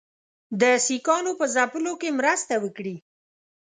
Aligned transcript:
د 0.61 0.63
سیکهانو 0.87 1.31
په 1.39 1.45
ځپلو 1.55 1.93
کې 2.01 2.09
مرسته 2.19 2.53
وکړي. 2.63 2.95